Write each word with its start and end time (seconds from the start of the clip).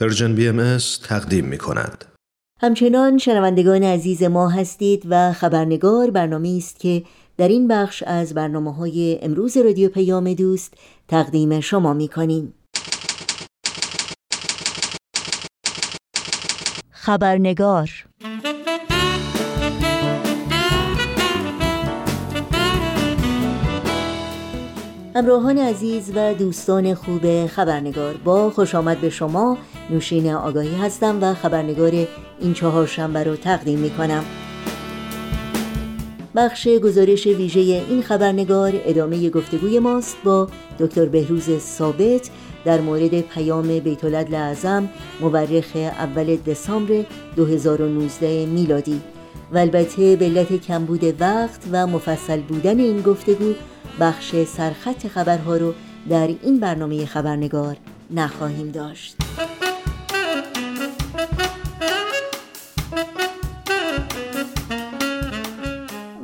پرژن 0.00 0.34
بی 0.34 0.48
ام 0.48 0.78
تقدیم 1.08 1.44
می 1.44 1.58
کند. 1.58 2.04
همچنان 2.60 3.18
شنوندگان 3.18 3.82
عزیز 3.82 4.22
ما 4.22 4.48
هستید 4.48 5.02
و 5.10 5.32
خبرنگار 5.32 6.10
برنامه 6.10 6.54
است 6.58 6.80
که 6.80 7.02
در 7.36 7.48
این 7.48 7.68
بخش 7.68 8.02
از 8.06 8.34
برنامه 8.34 8.74
های 8.74 9.18
امروز 9.22 9.56
رادیو 9.56 9.88
پیام 9.88 10.34
دوست 10.34 10.74
تقدیم 11.08 11.60
شما 11.60 11.94
می 11.94 12.08
کنیم. 12.08 12.54
خبرنگار 16.90 17.90
همراهان 25.18 25.58
عزیز 25.58 26.12
و 26.14 26.34
دوستان 26.34 26.94
خوب 26.94 27.46
خبرنگار 27.46 28.14
با 28.24 28.50
خوش 28.50 28.74
آمد 28.74 29.00
به 29.00 29.10
شما. 29.10 29.58
نوشین 29.90 30.32
آگاهی 30.32 30.74
هستم 30.74 31.18
و 31.22 31.34
خبرنگار 31.34 32.06
این 32.40 32.54
چهار 32.54 32.86
شنبه 32.86 33.24
رو 33.24 33.36
تقدیم 33.36 33.78
می 33.78 33.90
کنم 33.90 34.24
بخش 36.36 36.68
گزارش 36.68 37.26
ویژه 37.26 37.60
این 37.60 38.02
خبرنگار 38.02 38.72
ادامه 38.74 39.30
گفتگوی 39.30 39.78
ماست 39.78 40.16
با 40.24 40.48
دکتر 40.78 41.06
بهروز 41.06 41.58
ثابت 41.58 42.30
در 42.64 42.80
مورد 42.80 43.20
پیام 43.20 43.78
بیت 43.78 44.04
اعظم 44.34 44.88
مورخ 45.20 45.76
اول 45.76 46.36
دسامبر 46.36 47.04
2019 47.36 48.46
میلادی. 48.46 49.00
و 49.52 49.58
البته 49.58 50.16
به 50.16 50.24
علت 50.24 50.52
کمبود 50.52 51.20
وقت 51.20 51.60
و 51.72 51.86
مفصل 51.86 52.40
بودن 52.40 52.78
این 52.78 53.00
گفتگو 53.00 53.54
بخش 54.00 54.34
سرخط 54.44 55.06
خبرها 55.06 55.56
رو 55.56 55.74
در 56.08 56.26
این 56.42 56.60
برنامه 56.60 57.06
خبرنگار 57.06 57.76
نخواهیم 58.10 58.70
داشت. 58.70 59.16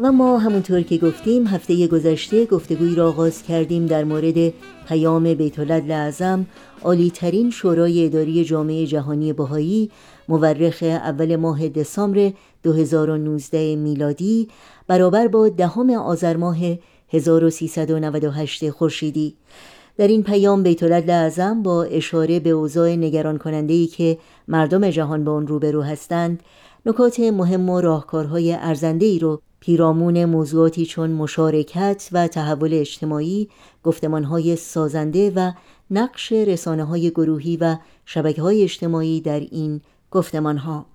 و 0.04 0.12
ما 0.12 0.38
همونطور 0.38 0.82
که 0.82 0.98
گفتیم 0.98 1.46
هفته 1.46 1.86
گذشته 1.86 2.46
گفتگوی 2.46 2.94
را 2.94 3.08
آغاز 3.08 3.42
کردیم 3.42 3.86
در 3.86 4.04
مورد 4.04 4.52
پیام 4.88 5.34
بیت 5.34 5.58
اعظم 5.90 6.46
عالی 6.82 7.10
ترین 7.10 7.50
شورای 7.50 8.06
اداری 8.06 8.44
جامعه 8.44 8.86
جهانی 8.86 9.32
بهایی 9.32 9.90
مورخ 10.28 10.78
اول 10.82 11.36
ماه 11.36 11.68
دسامبر 11.68 12.32
2019 12.64 13.76
میلادی 13.76 14.48
برابر 14.86 15.28
با 15.28 15.48
دهم 15.48 15.90
آذر 15.90 16.36
ماه 16.36 16.58
1398 17.08 18.70
خورشیدی. 18.70 19.36
در 19.96 20.08
این 20.08 20.22
پیام 20.22 20.62
بیت 20.62 20.82
اعظم 20.82 21.62
با 21.62 21.82
اشاره 21.82 22.40
به 22.40 22.50
اوضاع 22.50 22.96
نگران 22.96 23.38
کننده 23.38 23.74
ای 23.74 23.86
که 23.86 24.18
مردم 24.48 24.90
جهان 24.90 25.24
با 25.24 25.32
آن 25.32 25.46
روبرو 25.46 25.82
هستند 25.82 26.42
نکات 26.86 27.20
مهم 27.20 27.70
و 27.70 27.80
راهکارهای 27.80 28.52
ارزنده 28.52 29.06
ای 29.06 29.18
رو 29.18 29.40
پیرامون 29.60 30.24
موضوعاتی 30.24 30.86
چون 30.86 31.10
مشارکت 31.10 32.08
و 32.12 32.28
تحول 32.28 32.74
اجتماعی 32.74 33.48
گفتمانهای 33.82 34.56
سازنده 34.56 35.32
و 35.36 35.52
نقش 35.90 36.32
رسانه 36.32 36.84
های 36.84 37.10
گروهی 37.10 37.56
و 37.56 37.76
شبکه 38.04 38.42
های 38.42 38.62
اجتماعی 38.62 39.20
در 39.20 39.40
این 39.40 39.80
گفتمانها. 40.10 40.86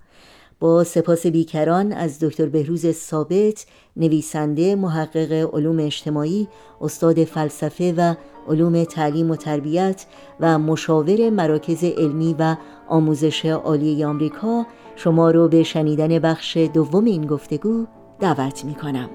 با 0.60 0.84
سپاس 0.84 1.26
بیکران 1.26 1.92
از 1.92 2.18
دکتر 2.18 2.46
بهروز 2.46 2.90
ثابت 2.90 3.66
نویسنده 3.96 4.74
محقق 4.74 5.32
علوم 5.32 5.78
اجتماعی 5.78 6.48
استاد 6.80 7.24
فلسفه 7.24 7.94
و 7.96 8.14
علوم 8.48 8.84
تعلیم 8.84 9.30
و 9.30 9.36
تربیت 9.36 10.06
و 10.40 10.58
مشاور 10.58 11.30
مراکز 11.30 11.84
علمی 11.84 12.36
و 12.38 12.56
آموزش 12.88 13.46
عالی 13.46 14.04
آمریکا 14.04 14.66
شما 14.96 15.30
رو 15.30 15.48
به 15.48 15.62
شنیدن 15.62 16.18
بخش 16.18 16.56
دوم 16.56 17.04
این 17.04 17.26
گفتگو 17.26 17.86
دعوت 18.20 18.64
می 18.64 18.74
کنم. 18.74 19.10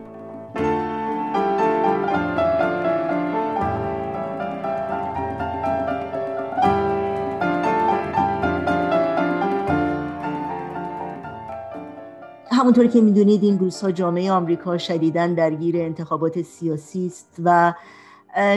همونطور 12.66 12.88
که 12.88 13.02
می‌دونید 13.02 13.44
این 13.44 13.59
روزها 13.59 13.92
جامعه 13.92 14.31
آمریکا 14.31 14.78
شدیداً 14.78 15.28
درگیر 15.28 15.78
انتخابات 15.78 16.42
سیاسی 16.42 17.06
است 17.06 17.36
و 17.44 17.74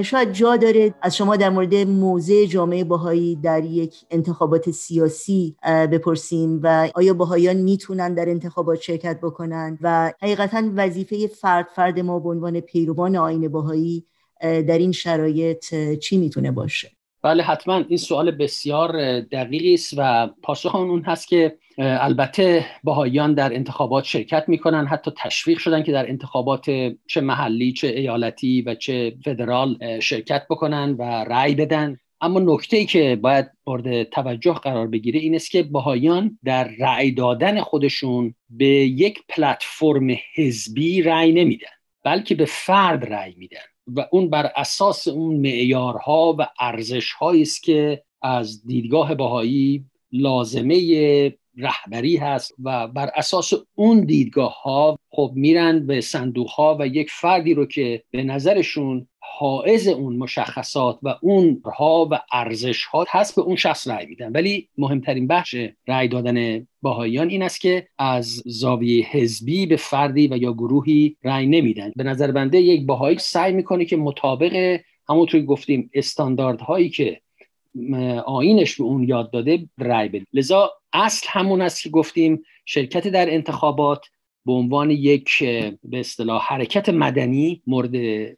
شاید 0.03 0.33
جا 0.33 0.57
داره 0.57 0.95
از 1.03 1.17
شما 1.17 1.37
در 1.37 1.51
مورد 1.51 1.75
موضع 1.75 2.45
جامعه 2.45 2.85
باهایی 2.85 3.37
در 3.37 3.65
یک 3.65 3.95
انتخابات 4.11 4.71
سیاسی 4.71 5.57
بپرسیم 5.65 6.61
و 6.63 6.89
آیا 6.95 7.15
باهایان 7.15 7.57
می‌تونن 7.57 8.15
در 8.15 8.29
انتخابات 8.29 8.81
شرکت 8.81 9.21
بکنن 9.21 9.79
و 9.83 10.13
حقیقتا 10.23 10.63
وظیفه 10.77 11.27
فرد 11.27 11.67
فرد 11.75 12.01
ما 12.01 12.19
به 12.19 12.29
عنوان 12.29 12.61
پیروان 12.61 13.17
آین 13.17 13.49
باهایی 13.49 14.07
در 14.41 14.79
این 14.79 14.93
شرایط 14.93 15.75
چی 15.95 16.17
می‌تونه 16.17 16.51
باشه؟ 16.51 16.98
بله 17.23 17.43
حتما. 17.43 17.85
این 17.89 17.99
سوال 17.99 18.31
بسیار 18.31 19.21
دقیقی 19.21 19.75
است 19.75 19.95
و 19.97 20.29
پاسخ 20.43 20.75
اون 20.75 21.03
هست 21.03 21.29
که 21.29 21.59
البته 21.79 22.67
باهایان 22.85 23.35
در 23.35 23.55
انتخابات 23.55 24.05
شرکت 24.05 24.45
می‌کنن 24.49 24.87
حتی 24.87 25.11
تشویق 25.17 25.59
شدن 25.59 25.83
که 25.83 25.93
در 25.93 26.09
انتخابات 26.09 26.71
چه 27.07 27.21
محلی 27.21 27.73
چه 27.73 27.89
ایالتی 27.89 28.63
و 28.63 28.75
چه 28.75 29.15
فدرال 29.25 30.01
شرکت 30.01 30.47
بکنن 30.51 30.97
و 30.99 31.03
رأی 31.03 31.55
بدن. 31.55 31.99
اما 32.21 32.41
نکته 32.41 32.77
ای 32.77 32.87
که 32.87 33.17
باید 33.17 33.47
مورد 33.67 34.03
توجه 34.03 34.55
قرار 34.55 34.87
بگیره 34.87 35.21
این 35.21 35.35
است 35.35 35.51
که 35.51 35.63
باهایان 35.63 36.39
در 36.45 36.71
رأی 36.79 37.11
دادن 37.11 37.61
خودشون 37.61 38.35
به 38.51 38.67
یک 38.67 39.19
پلتفرم 39.29 40.17
حزبی 40.35 41.03
رأی 41.03 41.33
نمیدن 41.33 41.69
بلکه 42.05 42.35
به 42.35 42.45
فرد 42.45 43.13
رأی 43.13 43.35
میدن. 43.37 43.59
و 43.97 44.07
اون 44.13 44.31
بر 44.31 44.53
اساس 44.57 45.09
اون 45.09 45.37
معیارها 45.37 46.37
و 46.39 46.47
ارزشهایی 46.61 47.43
است 47.43 47.63
که 47.63 48.03
از 48.23 48.67
دیدگاه 48.67 49.15
باهایی 49.15 49.85
لازمه 50.13 50.77
رهبری 51.59 52.17
هست 52.17 52.55
و 52.65 52.89
بر 52.89 53.11
اساس 53.15 53.53
اون 53.75 54.05
دیدگاه 54.05 54.63
ها 54.63 54.99
خب 55.11 55.33
میرن 55.35 55.87
به 55.87 56.01
صندوق 56.01 56.51
ها 56.51 56.77
و 56.81 56.87
یک 56.87 57.11
فردی 57.11 57.55
رو 57.55 57.67
که 57.67 58.03
به 58.11 58.23
نظرشون 58.23 59.09
حائز 59.21 59.89
اون 59.89 60.17
مشخصات 60.17 60.99
و 61.03 61.15
اون 61.23 61.63
ها 61.77 62.09
و 62.11 62.21
ارزش 62.33 62.85
ها 62.85 63.07
هست 63.09 63.37
به 63.37 63.43
اون 63.43 63.57
شخص 63.57 63.89
رأی 63.89 64.07
میدن. 64.07 64.33
ولی 64.33 64.69
مهمترین 64.79 65.27
بخش 65.27 65.57
رأی 65.89 66.09
دادن 66.09 66.67
باهاییان 66.83 67.29
این 67.29 67.43
است 67.43 67.61
که 67.61 67.89
از 67.99 68.43
زاویه 68.47 69.07
حزبی 69.07 69.67
به 69.67 69.77
فردی 69.77 70.29
و 70.29 70.37
یا 70.37 70.53
گروهی 70.53 71.17
رأی 71.25 71.47
نمیدن. 71.47 71.93
به 71.97 72.05
نظر 72.05 72.33
بنده 72.33 72.61
یک 72.61 72.87
باهایی 72.87 73.19
سعی 73.19 73.53
می‌کنه 73.53 73.85
که 73.85 73.97
مطابق 73.97 74.81
همونطور 75.09 75.41
گفتیم 75.41 75.91
استانداردهایی 75.95 76.91
که 76.91 77.21
آینش 78.27 78.77
به 78.77 78.85
اون 78.85 79.03
یاد 79.09 79.31
داده 79.31 79.69
رأی 79.79 80.09
بده. 80.09 80.27
لذا 80.33 80.71
اصل 80.93 81.27
همون 81.31 81.61
است 81.61 81.83
که 81.83 81.91
گفتیم 81.91 82.43
شرکت 82.65 83.09
در 83.09 83.35
انتخابات 83.35 84.07
به 84.47 84.53
عنوان 84.53 84.91
یک 84.91 85.45
به 85.85 86.01
اصطلاح 86.01 86.43
حرکت 86.43 86.89
مدنی 86.89 87.63
مورد 87.67 87.93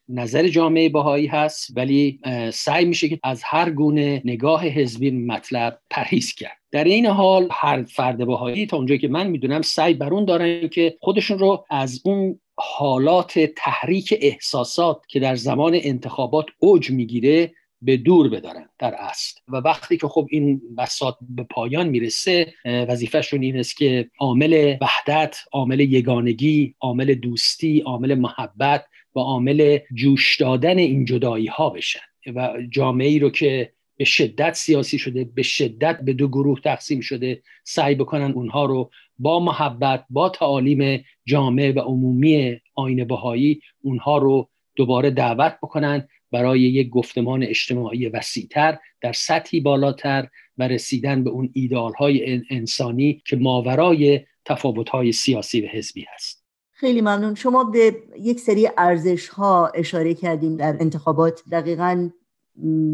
نظر 0.08 0.48
جامعه 0.48 0.88
باهایی 0.88 1.26
هست 1.26 1.76
ولی 1.76 2.20
سعی 2.52 2.84
میشه 2.84 3.08
که 3.08 3.20
از 3.22 3.42
هر 3.44 3.70
گونه 3.70 4.22
نگاه 4.24 4.66
حزبی 4.66 5.10
مطلب 5.10 5.80
پرهیز 5.91 6.34
کرد. 6.34 6.56
در 6.72 6.84
این 6.84 7.06
حال 7.06 7.48
هر 7.50 7.82
فرد 7.82 8.24
باهایی 8.24 8.66
تا 8.66 8.76
اونجایی 8.76 9.00
که 9.00 9.08
من 9.08 9.26
می‌دونم 9.26 9.62
سعی 9.62 9.94
بر 9.94 10.14
اون 10.14 10.24
دارن 10.24 10.68
که 10.68 10.97
خودشون 11.00 11.38
رو 11.38 11.64
از 11.70 12.00
اون 12.04 12.41
حالات 12.56 13.38
تحریک 13.38 14.18
احساسات 14.20 15.02
که 15.08 15.20
در 15.20 15.34
زمان 15.34 15.78
انتخابات 15.82 16.47
اوج 16.58 16.91
می‌گیره 16.91 17.52
به 17.82 17.96
دور 17.96 18.28
بدارن 18.28 18.68
در 18.78 18.94
اصل. 18.94 19.41
و 19.48 19.56
وقتی 19.56 19.96
که 19.96 20.08
خب 20.08 20.26
این 20.30 20.60
بساط 20.78 21.14
به 21.20 21.42
پایان 21.42 21.88
می‌رسه 21.88 22.54
وظیفهشون 22.65 23.42
این 23.42 23.59
است 23.59 23.77
که 23.77 24.10
عامل 24.18 24.77
وحدت 24.80 25.36
عامل 25.53 25.80
یگانگی 25.80 26.74
عامل 26.80 27.15
دوستی 27.15 27.80
عامل 27.80 28.15
محبت 28.15 28.84
و 29.16 29.21
عامل 29.21 29.78
جوش 29.94 30.36
دادن 30.36 30.78
این 30.78 31.04
جدایی 31.04 31.47
ها 31.47 31.71
بشن. 31.71 32.00
و 32.34 32.53
جامعه 32.71 33.09
ای 33.09 33.18
رو 33.18 33.30
که 33.30 33.72
به 33.97 34.04
شدت 34.04 34.54
سیاسی 34.54 34.98
شده 34.98 35.24
به 35.24 35.42
شدت 35.42 36.00
به 36.00 36.12
دو 36.12 36.28
گروه 36.28 36.60
تقسیم 36.60 37.00
شده 37.00 37.42
سعی 37.65 37.94
بکنن 37.94 38.32
اونها 38.32 38.65
رو 38.65 38.91
با 39.18 39.41
محبت 39.41 40.04
با 40.10 40.28
تعالیم 40.28 41.04
جامعه 41.27 41.72
و 41.72 41.78
عمومی 41.78 42.60
آین 42.74 43.04
بهایی 43.04 43.60
اونها 43.82 44.18
رو 44.18 44.48
دوباره 44.77 45.10
دعوت 45.10 45.59
بکنن 45.62 46.09
برای 46.32 46.60
یک 46.60 46.88
گفتمان 46.88 47.42
اجتماعی 47.42 48.09
وسیعتر 48.09 48.78
در 49.00 49.12
سطحی 49.12 49.60
بالاتر 49.60 50.28
و 50.59 50.68
رسیدن 50.68 51.24
به 51.24 51.30
اون 51.30 51.50
ایدال 51.53 51.92
های 51.92 52.42
انسانی 52.50 53.22
که 53.27 53.36
ماورای 53.36 54.21
تفاوت 54.44 54.88
های 54.88 55.12
سیاسی 55.12 55.60
و 55.60 55.66
حزبی 55.66 56.06
هست. 56.15 56.44
خیلی 56.71 57.00
ممنون. 57.00 57.34
شما 57.34 57.65
به 57.65 57.97
یک 58.21 58.41
سری 58.41 58.68
ارزش 58.78 59.28
ها 59.28 59.66
اشاره 59.74 60.15
کردیم 60.15 60.56
در 60.56 60.77
انتخابات. 60.80 61.42
دقیقا 61.53 62.10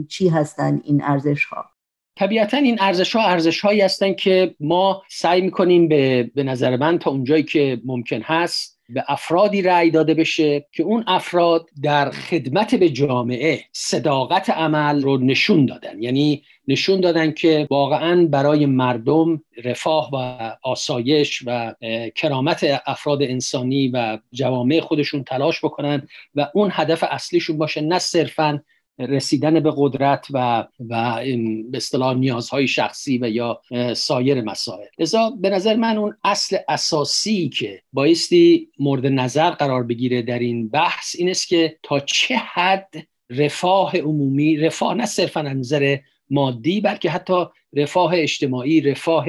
چی 0.09 0.29
هستن 0.29 0.81
این 0.85 1.03
ارزش 1.05 1.44
ها 1.44 1.65
طبیعتا 2.17 2.56
این 2.56 2.81
ارزش 2.81 3.17
ها 3.17 3.23
ارزش 3.23 3.61
هایی 3.61 3.81
هستن 3.81 4.15
که 4.15 4.55
ما 4.61 5.03
سعی 5.09 5.41
می‌کنیم 5.41 5.88
به, 5.88 6.31
به 6.35 6.43
نظر 6.43 6.77
من 6.77 6.99
تا 6.99 7.11
اونجایی 7.11 7.43
که 7.43 7.81
ممکن 7.85 8.23
هست 8.23 8.75
به 8.88 9.05
افرادی 9.09 9.62
رأی 9.62 9.91
داده 9.91 10.15
بشه 10.15 10.67
که 10.73 10.83
اون 10.83 11.05
افراد 11.06 11.69
در 11.83 12.11
خدمت 12.11 12.75
به 12.75 12.91
جامعه 12.91 13.65
صداقت 13.73 14.50
عمل 14.50 15.03
رو 15.03 15.19
نشون 15.19 15.67
دادن. 15.67 16.03
یعنی 16.03 16.43
نشون 16.69 17.00
دادن 17.00 17.33
که 17.33 17.67
واقعا 17.71 18.27
برای 18.27 18.67
مردم 18.67 19.43
رفاه 19.65 20.11
و 20.12 20.17
آسایش 20.62 21.43
و 21.47 21.75
کرامت 22.15 22.81
افراد 22.87 23.23
انسانی 23.23 23.88
و 23.88 24.19
جوامع 24.33 24.81
خودشون 24.81 25.25
تلاش 25.25 25.65
بکنن 25.65 26.09
و 26.35 26.49
اون 26.55 26.71
هدف 26.73 27.05
اصلیشون 27.11 27.59
باشه 27.59 27.81
نه 27.81 27.99
صرفا 27.99 28.62
رسیدن 28.99 29.61
به 29.61 29.73
قدرت 29.77 30.27
و 30.31 30.67
و 30.89 31.25
به 31.71 31.77
اصطلاح 31.77 32.15
نیازهای 32.15 32.69
شخصی 32.69 33.19
و 33.19 33.31
یا 33.31 33.61
سایر 33.95 34.43
مسائل. 34.43 34.87
لذا 34.99 35.31
به 35.31 35.51
نظر 35.51 35.77
من 35.77 35.99
اون 35.99 36.17
اصل 36.25 36.57
اساسی 36.69 37.49
که 37.49 37.83
بایستی 37.93 38.69
مورد 38.79 39.07
نظر 39.07 39.51
قرار 39.51 39.83
بگیره 39.83 40.23
در 40.23 40.39
این 40.39 40.69
بحث 40.69 41.17
این 41.19 41.31
است 41.31 41.49
که 41.49 41.79
تا 41.83 42.01
چه 42.01 42.37
حد 42.37 42.95
رفاه 43.31 43.97
عمومی 43.97 44.57
رفاه 44.57 44.95
نه 44.95 45.07
صرفا 45.07 45.43
نظر 45.43 45.99
مادی 46.31 46.81
بلکه 46.81 47.11
حتی 47.11 47.45
رفاه 47.73 48.13
اجتماعی 48.15 48.81
رفاه 48.81 49.27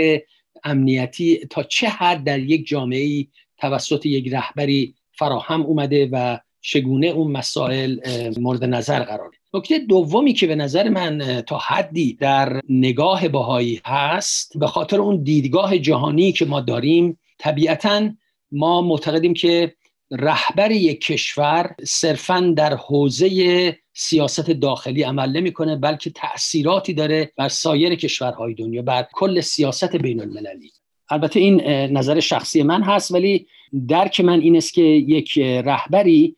امنیتی 0.64 1.46
تا 1.50 1.64
چه 1.64 1.90
حد 1.90 2.24
در 2.24 2.40
یک 2.40 2.68
جامعه 2.68 3.28
توسط 3.58 4.06
یک 4.06 4.34
رهبری 4.34 4.96
فراهم 5.12 5.62
اومده 5.62 6.10
و 6.12 6.40
چگونه 6.62 7.07
اون 7.07 7.31
مسائل 7.31 8.00
مورد 8.39 8.63
نظر 8.63 9.00
قرار 9.00 9.31
نکته 9.54 9.80
دومی 9.80 10.33
که 10.33 10.48
به 10.48 10.56
نظر 10.56 10.89
من 10.89 11.42
تا 11.42 11.57
حدی 11.57 12.13
در 12.13 12.62
نگاه 12.69 13.27
باهایی 13.27 13.81
هست 13.86 14.57
به 14.59 14.68
خاطر 14.68 15.00
اون 15.00 15.24
دیدگاه 15.24 15.77
جهانی 15.77 16.31
که 16.31 16.45
ما 16.45 16.62
داریم 16.62 17.19
طبیعتا 17.38 18.09
ما 18.51 18.81
معتقدیم 18.81 19.33
که 19.33 19.74
رهبر 20.12 20.71
یک 20.71 21.01
کشور 21.01 21.75
صرفا 21.83 22.54
در 22.57 22.74
حوزه 22.75 23.77
سیاست 23.94 24.51
داخلی 24.51 25.04
عمل 25.04 25.38
نمی‌کنه 25.38 25.75
بلکه 25.75 26.09
تاثیراتی 26.09 26.94
داره 26.94 27.31
بر 27.38 27.50
سایر 27.50 27.95
کشورهای 27.95 28.54
دنیا 28.54 28.81
بر 28.81 29.07
کل 29.13 29.42
سیاست 29.42 29.95
بین 29.95 30.21
المللی 30.21 30.71
البته 31.09 31.39
این 31.39 31.62
نظر 31.98 32.19
شخصی 32.19 32.63
من 32.63 32.83
هست 32.83 33.12
ولی 33.12 33.48
درک 33.88 34.21
من 34.21 34.39
این 34.39 34.57
است 34.57 34.74
که 34.74 34.81
یک 34.81 35.38
رهبری 35.39 36.36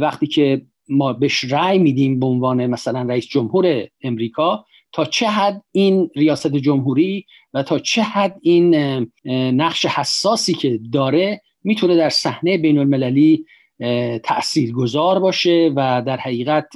وقتی 0.00 0.26
که 0.26 0.66
ما 0.88 1.12
بهش 1.12 1.44
رأی 1.44 1.78
میدیم 1.78 2.20
به 2.20 2.26
عنوان 2.26 2.66
مثلا 2.66 3.02
رئیس 3.02 3.26
جمهور 3.26 3.86
امریکا 4.02 4.64
تا 4.92 5.04
چه 5.04 5.26
حد 5.26 5.62
این 5.72 6.10
ریاست 6.16 6.56
جمهوری 6.56 7.26
و 7.54 7.62
تا 7.62 7.78
چه 7.78 8.02
حد 8.02 8.38
این 8.40 8.74
نقش 9.54 9.86
حساسی 9.86 10.54
که 10.54 10.80
داره 10.92 11.42
می‌تونه 11.64 11.96
در 11.96 12.10
صحنه 12.10 12.58
بین 12.58 12.78
المللی 12.78 13.44
تأثیر 14.22 14.72
گذار 14.72 15.18
باشه 15.18 15.72
و 15.76 16.02
در 16.06 16.16
حقیقت 16.16 16.68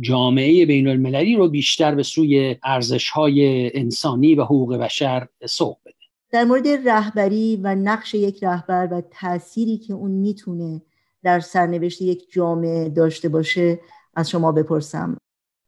جامعه 0.00 0.66
بین 0.66 0.88
المللی 0.88 1.36
رو 1.36 1.48
بیشتر 1.48 1.94
به 1.94 2.02
سوی 2.02 2.56
ارزش 2.64 3.08
های 3.10 3.70
انسانی 3.78 4.34
و 4.34 4.44
حقوق 4.44 4.76
بشر 4.76 5.26
سوق 5.48 5.76
بده. 5.86 5.94
در 6.30 6.44
مورد 6.44 6.68
رهبری 6.88 7.60
و 7.62 7.74
نقش 7.74 8.14
یک 8.14 8.44
رهبر 8.44 8.88
و 8.92 9.02
تأثیری 9.10 9.78
که 9.78 9.94
اون 9.94 10.10
می‌تونه 10.10 10.82
در 11.28 11.40
سرنوشت 11.40 12.02
یک 12.02 12.32
جامعه 12.32 12.88
داشته 12.88 13.28
باشه 13.28 13.80
از 14.16 14.30
شما 14.30 14.52
بپرسم. 14.52 15.16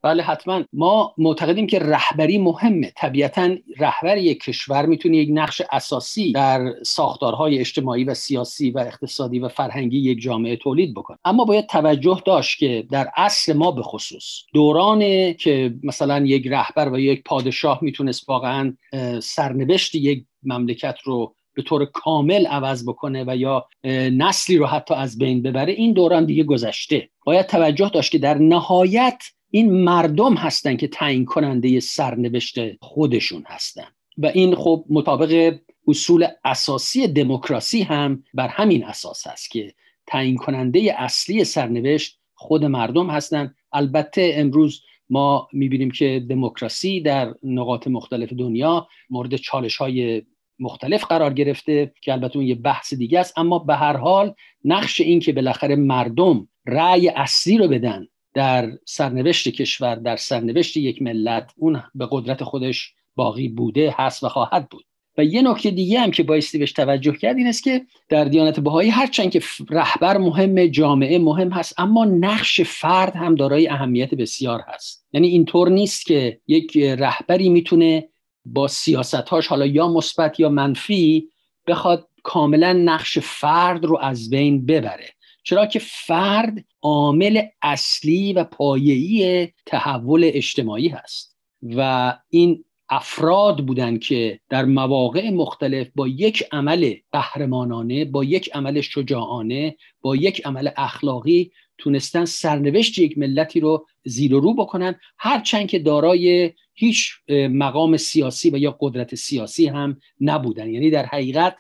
بله 0.03 0.23
حتما. 0.23 0.65
ما 0.73 1.15
معتقدیم 1.19 1.67
که 1.67 1.79
رهبری 1.79 2.39
مهمه. 2.39 2.93
طبیعتا 2.97 3.57
رهبر 3.79 4.17
یک 4.19 4.41
کشور 4.41 4.87
می‌تونه 4.87 5.17
یک 5.17 5.29
نقش 5.33 5.63
اساسی 5.73 6.33
در 6.33 6.75
ساختارهای 6.83 7.59
اجتماعی 7.59 8.05
و 8.05 8.15
سیاسی 8.15 8.71
و 8.71 8.79
اقتصادی 8.79 9.39
و 9.39 9.49
فرهنگی 9.49 9.99
یک 9.99 10.21
جامعه 10.21 10.57
تولید 10.57 10.95
بکنه. 10.95 11.19
اما 11.25 11.45
باید 11.45 11.67
توجه 11.67 12.23
داشت 12.27 12.59
که 12.59 12.87
در 12.91 13.09
اصل 13.17 13.53
ما 13.53 13.71
به 13.71 13.83
خصوص 13.83 14.25
دوران 14.55 15.33
که 15.33 15.75
مثلا 15.83 16.27
یک 16.27 16.47
رهبر 16.47 16.93
و 16.93 16.99
یک 16.99 17.23
پادشاه 17.23 17.79
می‌تونست 17.83 18.29
واقعا 18.29 18.77
سرنوشت 19.23 19.95
یک 19.95 20.25
مملکت 20.43 20.97
رو 21.05 21.35
به 21.55 21.63
طور 21.63 21.85
کامل 21.85 22.47
عوض 22.47 22.89
بکنه 22.89 23.25
و 23.27 23.37
یا 23.37 23.67
نسلی 24.13 24.57
رو 24.57 24.67
حتی 24.67 24.95
از 24.95 25.19
بین 25.19 25.43
ببره 25.43 25.73
این 25.73 25.93
دوران 25.93 26.25
دیگه 26.25 26.45
گذشته. 26.45 27.09
باید 27.27 27.47
توجه 27.47 27.91
داشت 27.95 28.13
که 28.13 28.19
در 28.19 28.39
نهایت 28.39 29.23
این 29.51 29.73
مردم 29.85 30.35
هستن 30.35 30.77
که 30.77 30.89
تعیین 30.89 31.25
کننده 31.25 31.81
سرنوشت 31.81 32.59
خودشون 32.81 33.45
هستن. 33.47 33.87
و 34.19 34.27
این 34.27 34.55
خب 34.55 34.85
مطابق 34.91 35.59
اصول 35.89 36.27
اساسی 36.45 37.09
دموکراسی 37.09 37.83
هم 37.83 38.25
بر 38.35 38.49
همین 38.49 38.85
اساس 38.85 39.27
هست 39.27 39.51
که 39.51 39.75
تعیین 40.07 40.37
کننده 40.37 40.95
اصلی 40.99 41.45
سرنوشت 41.45 42.19
خود 42.35 42.65
مردم 42.65 43.11
هستند 43.11 43.55
البته 43.73 44.33
امروز 44.35 44.83
ما 45.11 45.49
می‌بینیم 45.53 45.91
که 45.91 46.27
دموکراسی 46.29 47.01
در 47.01 47.35
نقاط 47.43 47.89
مختلف 47.89 48.33
دنیا 48.33 48.89
مورد 49.11 49.37
چالش 49.37 49.77
های 49.77 50.23
مختلف 50.61 51.05
قرار 51.05 51.33
گرفته 51.33 51.93
که 52.03 52.13
البته 52.13 52.37
اون 52.37 52.47
یه 52.47 52.55
بحث 52.55 52.95
دیگه 52.95 53.21
است. 53.21 53.39
اما 53.39 53.59
به 53.59 53.75
هر 53.77 53.97
حال 53.97 54.35
نقش 54.65 55.01
این 55.01 55.21
که 55.21 55.33
بالاخره 55.33 55.77
مردم 55.77 56.49
رأی 56.67 57.09
اصلی 57.09 57.59
رو 57.59 57.69
بدن 57.69 58.07
در 58.35 58.73
سرنوشت 58.85 59.49
کشور 59.49 59.95
در 59.95 60.17
سرنوشت 60.17 60.77
یک 60.77 61.03
ملت 61.03 61.53
اون 61.57 61.83
به 61.95 62.09
قدرت 62.11 62.45
خودش 62.45 62.95
باقی 63.17 63.49
بوده 63.49 63.95
هست 63.99 64.25
و 64.25 64.29
خواهد 64.29 64.69
بود. 64.69 64.85
و 65.19 65.25
یه 65.25 65.43
نکته 65.43 65.71
دیگه 65.71 66.01
هم 66.01 66.11
که 66.11 66.23
بایستی 66.23 66.59
بهش 66.59 66.73
توجه 66.73 67.13
کرد 67.13 67.37
این 67.37 67.47
است 67.47 67.65
که 67.65 67.83
در 68.09 68.25
دیانت 68.25 68.61
بهایی 68.61 68.91
هرچند 68.91 69.31
که 69.31 69.43
رهبر 69.71 70.19
مهم 70.19 70.67
جامعه 70.67 71.19
مهم 71.19 71.51
هست 71.51 71.75
اما 71.79 72.05
نقش 72.05 72.61
فرد 72.61 73.17
هم 73.17 73.35
دارای 73.35 73.69
اهمیت 73.69 74.15
بسیار 74.15 74.61
هست. 74.69 75.07
یعنی 75.13 75.29
اینطور 75.29 75.69
نیست 75.69 76.07
که 76.07 76.41
یک 76.47 76.77
رهبری 76.77 77.49
می‌تونه 77.49 78.09
با 78.45 78.69
سیاستهاش 78.69 79.47
حالا 79.47 79.67
یا 79.67 79.89
مثبت 79.89 80.41
یا 80.41 80.49
منفی 80.49 81.29
بخواد 81.67 82.09
کاملا 82.23 82.73
نقش 82.73 83.19
فرد 83.19 83.85
رو 83.85 83.99
از 83.99 84.31
بین 84.31 84.67
ببره. 84.67 85.11
چرا 85.43 85.67
که 85.67 85.79
فرد 85.79 86.65
عامل 86.83 87.43
اصلی 87.63 88.33
و 88.33 88.45
پایه‌ای 88.45 89.49
تحول 89.67 90.31
اجتماعی 90.35 90.89
هست. 90.89 91.37
و 91.63 92.13
این 92.29 92.65
افراد 92.89 93.67
بودن 93.67 93.99
که 93.99 94.41
در 94.49 94.65
مواقع 94.65 95.31
مختلف 95.31 95.89
با 95.95 96.09
یک 96.09 96.45
عمل 96.53 96.95
قهرمانانه 97.13 98.05
با 98.05 98.25
یک 98.25 98.51
عمل 98.55 98.81
شجاعانه 98.81 99.77
با 100.01 100.17
یک 100.17 100.47
عمل 100.47 100.71
اخلاقی 100.77 101.53
تونستن 101.81 102.25
سرنوشت 102.25 102.99
یک 102.99 103.19
ملتی 103.19 103.61
رو 103.61 103.87
زیر 104.05 104.35
و 104.35 104.41
رو 104.41 104.55
بکنن 104.55 104.95
هرچند 105.19 105.69
که 105.69 105.79
دارای 105.79 106.53
هیچ 106.75 107.13
مقام 107.51 107.97
سیاسی 107.97 108.51
و 108.51 108.57
یا 108.57 108.77
قدرت 108.81 109.15
سیاسی 109.15 109.67
هم 109.67 110.01
نبودن. 110.21 110.71
یعنی 110.71 110.91
در 110.91 111.07
حقیقت 111.07 111.57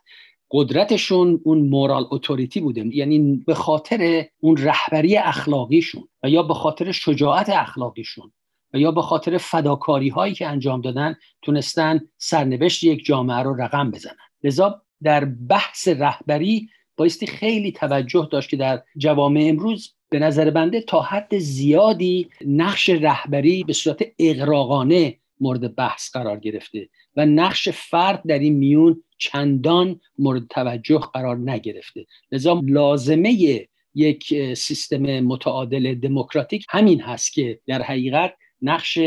قدرتشون 0.51 1.41
اون 1.45 1.59
مورال 1.59 2.07
اتوریتی 2.11 2.61
بوده. 2.61 2.97
یعنی 2.97 3.43
به 3.47 3.55
خاطر 3.55 4.27
اون 4.41 4.57
رهبری 4.57 5.17
اخلاقیشون 5.17 6.09
و 6.23 6.31
یا 6.31 6.43
به 6.43 6.55
خاطر 6.55 6.93
شجاعت 6.93 7.49
اخلاقیشون 7.49 8.33
و 8.75 8.79
یا 8.79 8.91
به 8.91 9.03
خاطر 9.03 9.39
فداکاری 9.39 10.09
هایی 10.09 10.35
که 10.35 10.47
انجام 10.47 10.81
دادن 10.81 11.17
تونستن 11.43 12.01
سرنوشت 12.19 12.85
یک 12.85 13.05
جامعه 13.05 13.43
رو 13.43 13.55
رقم 13.63 13.91
بزنن. 13.91 14.17
لذا 14.45 14.83
در 15.03 15.25
بحث 15.25 15.89
رهبری 15.89 16.69
بایستی 17.01 17.27
خیلی 17.27 17.73
توجه 17.73 18.29
داشت 18.33 18.51
که 18.51 18.57
در 18.57 18.83
جوامع 18.97 19.47
امروز 19.49 19.95
به 20.11 20.19
نظر 20.19 20.51
بنده 20.51 20.81
تا 20.81 21.01
حد 21.01 21.39
زیادی 21.39 22.29
نقش 22.47 22.91
رهبری 22.91 23.65
به 23.65 23.73
صورت 23.73 24.03
اقراقانه 24.19 25.17
مورد 25.41 25.75
بحث 25.75 26.11
قرار 26.11 26.39
گرفته 26.39 26.89
و 27.17 27.27
نقش 27.27 27.69
فرد 27.69 28.23
در 28.27 28.39
این 28.39 28.55
میون 28.55 29.05
چندان 29.19 30.01
مورد 30.19 30.47
توجه 30.51 30.99
قرار 30.99 31.37
نگرفته. 31.37 32.07
لذا 32.33 32.61
لازمه 32.65 33.67
یک 33.95 34.55
سیستم 34.55 35.21
متعادل 35.21 35.95
دموکراتیک 35.95 36.67
همین 36.69 37.01
هست 37.01 37.33
که 37.33 37.61
در 37.67 37.83
حقیقت 37.83 38.35
نقش 38.63 38.99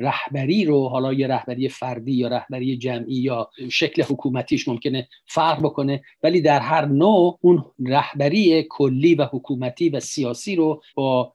رهبری 0.00 0.64
رو 0.64 0.88
حالا 0.88 1.12
یه 1.12 1.26
رهبری 1.26 1.68
فردی 1.68 2.12
یا 2.12 2.28
رهبری 2.28 2.76
جمعی 2.76 3.14
یا 3.14 3.50
شکل 3.70 4.02
حکومتیش 4.02 4.68
ممکنه 4.68 5.08
فرق 5.26 5.58
بکنه 5.62 6.02
ولی 6.22 6.40
در 6.40 6.60
هر 6.60 6.84
نوع 6.84 7.38
اون 7.40 7.64
رهبری 7.86 8.66
کلی 8.70 9.14
و 9.14 9.24
حکومتی 9.24 9.88
و 9.88 10.00
سیاسی 10.00 10.56
رو 10.56 10.82
با 10.94 11.34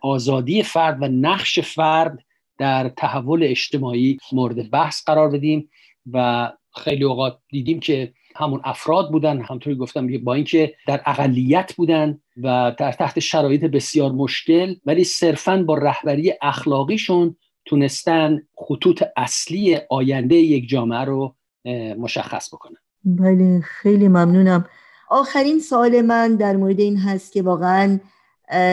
آزادی 0.00 0.62
فرد 0.62 1.02
و 1.02 1.08
نقش 1.08 1.58
فرد 1.60 2.18
در 2.58 2.88
تحول 2.88 3.42
اجتماعی 3.42 4.18
مورد 4.32 4.70
بحث 4.70 5.04
قرار 5.04 5.30
بدیم 5.30 5.70
و 6.12 6.52
خیلی 6.76 7.04
اوقات 7.04 7.38
دیدیم 7.48 7.80
که 7.80 8.12
همون 8.36 8.60
افراد 8.64 9.10
بودن 9.10 9.42
همطوری 9.42 9.76
گفتم 9.76 10.24
با 10.24 10.34
اینکه 10.34 10.74
در 10.86 11.02
اقلیت 11.06 11.74
بودن 11.76 12.20
و 12.36 12.74
در 12.78 12.92
تحت 12.92 13.20
شرایط 13.20 13.64
بسیار 13.64 14.12
مشکل 14.12 14.74
ولی 14.86 15.04
صرفا 15.04 15.62
با 15.62 15.74
رهبری 15.74 16.32
اخلاقیشون 16.42 17.36
تونستن 17.64 18.42
خطوط 18.54 19.02
اصلی 19.16 19.78
آینده 19.90 20.34
یک 20.34 20.68
جامعه 20.68 21.00
رو 21.00 21.34
مشخص 21.98 22.54
بکنن. 22.54 22.76
بله 23.04 23.60
خیلی 23.60 24.08
ممنونم. 24.08 24.66
آخرین 25.10 25.60
سوال 25.60 26.00
من 26.00 26.36
در 26.36 26.56
مورد 26.56 26.80
این 26.80 26.96
هست 26.96 27.32
که 27.32 27.42
واقعا 27.42 28.00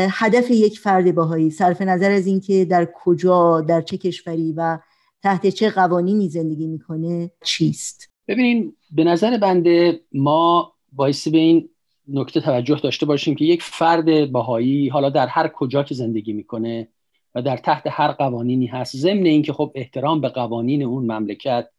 هدف 0.10 0.52
یک 0.52 0.80
فرد 0.80 1.16
باهایی 1.16 1.50
صرف 1.50 1.82
نظر 1.82 2.12
از 2.12 2.28
اینکه 2.28 2.66
در 2.66 2.88
کجا 2.96 3.62
در 3.62 3.82
چه 3.82 3.98
کشوری 3.98 4.54
و 4.58 4.80
تحت 5.24 5.48
چه 5.48 5.70
قوانینی 5.70 6.30
زندگی 6.30 6.68
می‌کنه 6.68 7.32
چیست؟ 7.44 8.10
ببینین 8.28 8.76
به 8.92 9.04
نظر 9.04 9.38
بنده 9.38 10.02
ما 10.12 10.74
بایستی 10.92 11.30
به 11.30 11.38
این 11.38 11.70
نکته 12.08 12.42
توجه 12.42 12.80
داشته 12.84 13.06
باشیم 13.06 13.36
که 13.36 13.46
یک 13.46 13.64
فرد 13.64 14.32
باهایی 14.32 14.90
حالا 14.90 15.10
در 15.10 15.28
هر 15.28 15.48
کجا 15.48 15.84
که 15.84 15.96
زندگی 15.96 16.34
می‌کنه 16.34 16.88
و 17.36 17.42
در 17.42 17.58
تحت 17.58 17.84
هر 17.86 18.12
قوانینی 18.12 18.66
هست. 18.66 18.98
ضمن 18.98 19.26
اینکه 19.26 19.54
خب 19.54 19.72
احترام 19.76 20.22
به 20.22 20.30
قوانین 20.30 20.84
اون 20.84 21.12
مملکت 21.12 21.70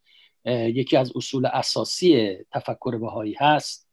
یکی 0.45 0.97
از 0.97 1.11
اصول 1.15 1.45
اساسی 1.45 2.37
تفکر 2.51 2.97
بهایی 2.97 3.35
هست. 3.39 3.89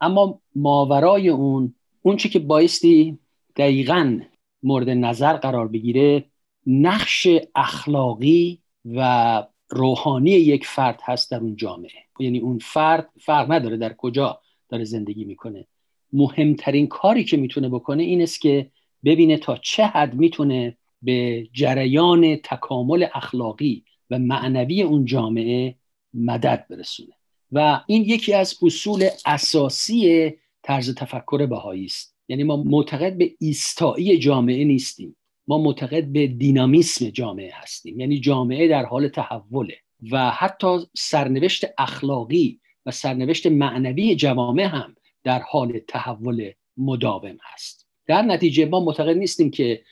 اما 0.00 0.40
ماورای 0.56 1.28
اون 1.28 1.74
اون 2.02 2.16
چی 2.16 2.28
که 2.28 2.38
بایستی 2.38 3.18
دقیقا 3.56 4.20
مورد 4.62 4.90
نظر 4.90 5.36
قرار 5.36 5.68
بگیره 5.68 6.24
نقش 6.66 7.28
اخلاقی 7.54 8.58
و 8.84 9.42
روحانی 9.68 10.30
یک 10.30 10.66
فرد 10.66 11.00
هست 11.04 11.30
در 11.30 11.40
اون 11.40 11.56
جامعه. 11.56 11.90
یعنی 12.20 12.38
اون 12.38 12.58
فرد 12.58 13.08
فرق 13.20 13.52
نداره 13.52 13.76
در 13.76 13.92
کجا 13.92 14.40
داره 14.68 14.84
زندگی 14.84 15.24
می‌کنه. 15.24 15.66
مهمترین 16.12 16.86
کاری 16.86 17.24
که 17.24 17.36
می‌تونه 17.36 17.68
بکنه 17.68 18.02
این 18.02 18.22
است 18.22 18.40
که 18.40 18.70
ببینه 19.04 19.36
تا 19.36 19.56
چه 19.56 19.86
حد 19.86 20.14
می‌تونه 20.14 20.76
به 21.02 21.48
جریان 21.52 22.36
تکامل 22.36 23.06
اخلاقی 23.14 23.84
و 24.10 24.18
معنوی 24.18 24.82
اون 24.82 25.04
جامعه 25.04 25.74
مدد 26.14 26.66
برسونه. 26.70 27.12
و 27.52 27.80
این 27.86 28.02
یکی 28.02 28.34
از 28.34 28.58
اصول 28.62 29.08
اساسی 29.26 30.32
طرز 30.62 30.94
تفکر 30.94 31.46
بهایی 31.46 31.84
است. 31.84 32.16
یعنی 32.28 32.42
ما 32.42 32.56
معتقد 32.56 33.18
به 33.18 33.30
ایستایی 33.38 34.18
جامعه 34.18 34.64
نیستیم. 34.64 35.16
ما 35.46 35.58
معتقد 35.58 36.04
به 36.04 36.26
دینامیسم 36.26 37.10
جامعه 37.10 37.52
هستیم. 37.54 38.00
یعنی 38.00 38.20
جامعه 38.20 38.68
در 38.68 38.84
حال 38.84 39.08
تحوله. 39.08 39.76
و 40.10 40.30
حتی 40.30 40.78
سرنوشت 40.96 41.64
اخلاقی 41.78 42.60
و 42.86 42.90
سرنوشت 42.90 43.46
معنوی 43.46 44.16
جوامع 44.16 44.64
هم 44.64 44.96
در 45.24 45.38
حال 45.38 45.78
تحول 45.88 46.50
مداوم 46.76 47.36
هست. 47.42 47.88
در 48.06 48.22
نتیجه 48.22 48.66
ما 48.66 48.80
معتقد 48.80 49.16
نیستیم 49.16 49.50
که 49.50 49.82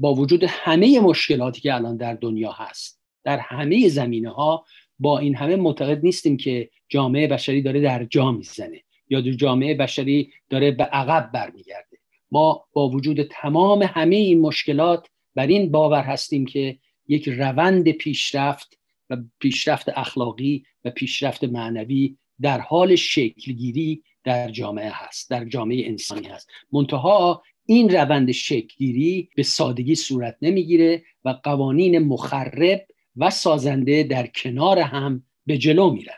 با 0.00 0.14
وجود 0.14 0.44
همه 0.48 1.00
مشکلاتی 1.00 1.60
که 1.60 1.74
الان 1.74 1.96
در 1.96 2.14
دنیا 2.14 2.52
هست 2.52 3.00
در 3.24 3.38
همه 3.38 3.88
زمینه 3.88 4.30
ها 4.30 4.64
با 4.98 5.18
این 5.18 5.36
همه 5.36 5.56
معتقد 5.56 6.04
نیستیم 6.04 6.36
که 6.36 6.70
جامعه 6.88 7.26
بشری 7.26 7.62
داره 7.62 7.80
در 7.80 8.04
جا 8.04 8.32
می‌زنه. 8.32 8.82
یا 9.12 9.20
جامعه 9.20 9.74
بشری 9.74 10.32
داره 10.50 10.70
به 10.70 10.84
عقب 10.84 11.30
برمیگرده. 11.32 11.98
ما 12.30 12.64
با 12.72 12.88
وجود 12.88 13.22
تمام 13.22 13.82
همه 13.82 14.16
این 14.16 14.40
مشکلات 14.40 15.06
بر 15.34 15.46
این 15.46 15.70
باور 15.70 16.02
هستیم 16.02 16.46
که 16.46 16.78
یک 17.08 17.28
روند 17.28 17.90
پیشرفت 17.90 18.78
و 19.10 19.16
پیشرفت 19.38 19.88
اخلاقی 19.88 20.64
و 20.84 20.90
پیشرفت 20.90 21.44
معنوی 21.44 22.16
در 22.40 22.60
حال 22.60 22.96
شکلگیری 22.96 24.02
در 24.24 24.50
جامعه 24.50 24.90
هست 24.90 25.30
در 25.30 25.44
جامعه 25.44 25.86
انسانی 25.86 26.26
هست. 26.26 26.50
منتها 26.72 27.42
این 27.66 27.90
روند 27.90 28.32
شکلگیری 28.32 29.28
به 29.36 29.42
سادگی 29.42 29.94
صورت 29.94 30.36
نمی‌گیره 30.42 31.02
و 31.24 31.34
قوانین 31.42 31.98
مخرب 31.98 32.86
و 33.16 33.30
سازنده 33.30 34.02
در 34.02 34.26
کنار 34.26 34.78
هم 34.78 35.22
به 35.46 35.58
جلو 35.58 35.90
میرن. 35.90 36.14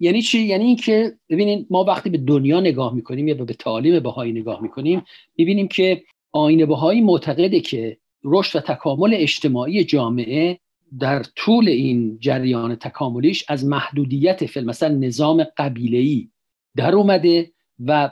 یعنی 0.00 0.22
چی؟ 0.22 0.38
یعنی 0.38 0.64
اینکه 0.64 1.12
ببینید 1.28 1.66
ما 1.70 1.84
وقتی 1.84 2.10
به 2.10 2.18
دنیا 2.18 2.60
نگاه 2.60 2.94
می‌کنیم 2.94 3.28
یا 3.28 3.34
به 3.34 3.54
تعالیم 3.54 4.00
بهایی 4.00 4.32
نگاه 4.32 4.62
می‌کنیم 4.62 5.02
می‌بینیم 5.36 5.68
که 5.68 6.02
آین 6.32 6.66
بهایی 6.66 7.00
معتقده 7.00 7.60
که 7.60 7.98
رشد 8.24 8.58
و 8.58 8.60
تکامل 8.60 9.14
اجتماعی 9.14 9.84
جامعه 9.84 10.58
در 11.00 11.22
طول 11.36 11.68
این 11.68 12.18
جریان 12.20 12.74
تکاملیش 12.74 13.44
از 13.48 13.64
محدودیت 13.64 14.46
فیلم 14.46 14.66
مثلا 14.66 14.94
نظام 14.94 15.46
قبیله‌ای 15.56 16.28
در 16.76 16.94
اومده 16.94 17.52
و 17.86 18.10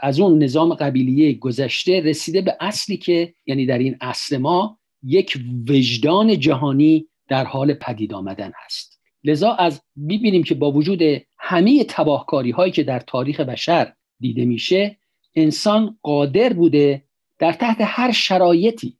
از 0.00 0.20
اون 0.20 0.42
نظام 0.42 0.74
قبیله 0.74 1.32
گذشته 1.32 2.00
رسیده 2.00 2.40
به 2.40 2.56
اصلی 2.60 2.96
که 2.96 3.34
یعنی 3.46 3.66
در 3.66 3.78
این 3.78 3.96
اصل 4.00 4.36
ما 4.36 4.78
یک 5.02 5.38
وجدان 5.68 6.40
جهانی 6.40 7.06
در 7.28 7.44
حال 7.44 7.74
پدید 7.74 8.14
آمدن 8.14 8.52
هست 8.64 9.00
لذا 9.24 9.52
از 9.52 9.82
ببینیم 10.08 10.42
که 10.42 10.54
با 10.54 10.72
وجود 10.72 11.02
همه 11.38 11.84
تباهکاری 11.84 12.50
هایی 12.50 12.72
که 12.72 12.82
در 12.82 13.00
تاریخ 13.00 13.40
بشر 13.40 13.92
دیده 14.20 14.44
میشه 14.44 14.96
انسان 15.34 15.98
قادر 16.02 16.52
بوده 16.52 17.04
در 17.38 17.52
تحت 17.52 17.76
هر 17.80 18.12
شرایطی 18.12 18.98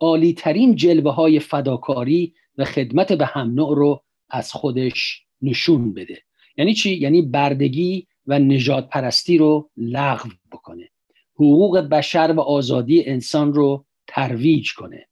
عالیترین 0.00 0.76
جلوه 0.76 1.12
های 1.14 1.40
فداکاری 1.40 2.34
و 2.58 2.64
خدمت 2.64 3.12
به 3.12 3.26
هم 3.26 3.54
نوع 3.54 3.76
رو 3.76 4.02
از 4.30 4.52
خودش 4.52 5.22
نشون 5.42 5.94
بده 5.94 6.22
یعنی 6.56 6.74
چی؟ 6.74 6.94
یعنی 6.94 7.22
بردگی 7.22 8.06
و 8.26 8.38
نجات 8.38 8.88
پرستی 8.88 9.38
رو 9.38 9.70
لغو 9.76 10.28
بکنه. 10.52 10.88
حقوق 11.34 11.78
بشر 11.78 12.34
و 12.36 12.40
آزادی 12.40 13.04
انسان 13.04 13.54
رو 13.54 13.84
ترویج 14.06 14.74
کنه. 14.74 15.08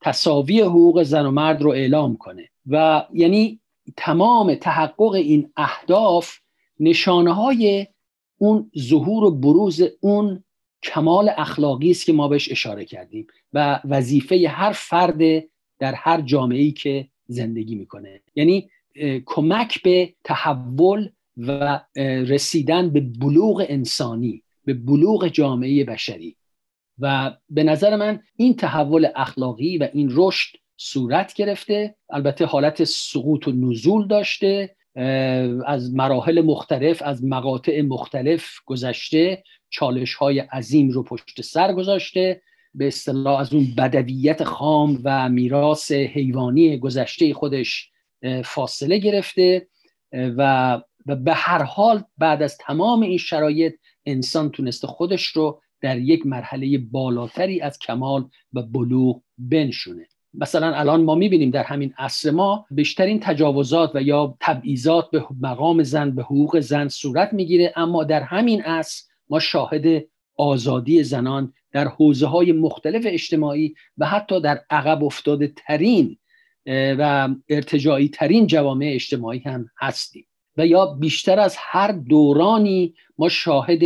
تصاوی 0.00 0.60
حقوق 0.60 1.02
زن 1.02 1.26
و 1.26 1.30
مرد 1.30 1.62
رو 1.62 1.70
اعلام 1.70 2.16
کنه. 2.16 2.48
و 2.66 3.06
یعنی 3.12 3.60
تمام 3.96 4.54
تحقق 4.54 5.12
این 5.12 5.52
اهداف 5.56 6.38
نشانه 6.80 7.34
های 7.34 7.86
اون 8.38 8.70
ظهور 8.78 9.24
و 9.24 9.30
بروز 9.30 9.82
اون 10.00 10.44
کمال 10.82 11.30
اخلاقی 11.36 11.90
است 11.90 12.06
که 12.06 12.12
ما 12.12 12.28
بهش 12.28 12.50
اشاره 12.50 12.84
کردیم 12.84 13.26
و 13.52 13.80
وظیفه 13.84 14.48
هر 14.48 14.72
فرد 14.72 15.44
در 15.78 15.94
هر 15.94 16.20
جامعه 16.20 16.60
ای 16.60 16.72
که 16.72 17.08
زندگی 17.26 17.74
می‌کنه. 17.74 18.20
یعنی 18.34 18.70
کمک 19.26 19.82
به 19.82 20.14
تحول 20.24 21.08
و 21.36 21.80
رسیدن 22.28 22.90
به 22.90 23.00
بلوغ 23.00 23.66
انسانی 23.68 24.42
به 24.64 24.74
بلوغ 24.74 25.28
جامعه 25.28 25.84
بشری. 25.84 26.36
و 26.98 27.36
به 27.50 27.62
نظر 27.62 27.96
من 27.96 28.20
این 28.36 28.56
تحول 28.56 29.08
اخلاقی 29.16 29.78
و 29.78 29.88
این 29.92 30.08
رشد 30.12 30.56
صورت 30.76 31.34
گرفته. 31.34 31.94
البته 32.10 32.46
حالت 32.46 32.84
سقوط 32.84 33.48
و 33.48 33.52
نزول 33.52 34.08
داشته 34.08 34.76
از 35.66 35.94
مراحل 35.94 36.40
مختلف 36.40 37.02
از 37.02 37.24
مقاطع 37.24 37.82
مختلف 37.82 38.46
گذشته. 38.66 39.44
چالش 39.70 40.14
های 40.14 40.38
عظیم 40.38 40.90
رو 40.90 41.02
پشت 41.02 41.42
سر 41.42 41.72
گذاشته. 41.72 42.42
به 42.74 42.86
اصطلاح 42.86 43.40
از 43.40 43.54
اون 43.54 43.74
بدویت 43.78 44.44
خام 44.44 45.00
و 45.04 45.28
میراث 45.28 45.92
حیوانی 45.92 46.78
گذشته 46.78 47.34
خودش 47.34 47.90
فاصله 48.44 48.98
گرفته. 48.98 49.68
و 50.12 50.80
و 51.06 51.16
به 51.16 51.32
هر 51.32 51.62
حال 51.62 52.02
بعد 52.18 52.42
از 52.42 52.58
تمام 52.58 53.02
این 53.02 53.18
شرایط 53.18 53.74
انسان 54.06 54.50
تونسته 54.50 54.86
خودش 54.86 55.26
رو 55.26 55.60
در 55.80 55.98
یک 55.98 56.26
مرحله 56.26 56.78
بالاتری 56.78 57.60
از 57.60 57.78
کمال 57.78 58.28
و 58.52 58.62
بلوغ 58.62 59.22
بنشونه. 59.38 60.06
مثلا 60.34 60.74
الان 60.74 61.02
ما 61.02 61.14
می‌بینیم 61.14 61.50
در 61.50 61.62
همین 61.62 61.94
عصر 61.98 62.30
ما 62.30 62.66
بیشترین 62.70 63.20
تجاوزات 63.20 63.90
و 63.94 64.02
یا 64.02 64.36
تبعیضات 64.40 65.10
به 65.10 65.24
مقام 65.40 65.82
زن 65.82 66.10
به 66.10 66.22
حقوق 66.22 66.60
زن 66.60 66.88
صورت 66.88 67.32
می‌گیره. 67.32 67.72
اما 67.76 68.04
در 68.04 68.22
همین 68.22 68.62
عصر 68.62 69.02
ما 69.28 69.40
شاهد 69.40 70.04
آزادی 70.36 71.02
زنان 71.02 71.52
در 71.72 71.88
حوزه 71.88 72.26
های 72.26 72.52
مختلف 72.52 73.02
اجتماعی 73.06 73.74
و 73.98 74.06
حتی 74.06 74.40
در 74.40 74.60
عقب 74.70 75.04
افتاده 75.04 75.52
ترین 75.56 76.18
و 76.66 77.28
ارتجاعی 77.48 78.08
ترین 78.08 78.46
جوامع 78.46 78.90
اجتماعی 78.94 79.38
هم 79.38 79.66
هستیم. 79.80 80.26
و 80.56 80.66
یا 80.66 80.86
بیشتر 80.86 81.40
از 81.40 81.56
هر 81.58 81.92
دورانی 81.92 82.94
ما 83.18 83.28
شاهد 83.28 83.80